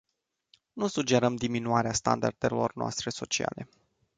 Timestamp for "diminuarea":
1.35-1.93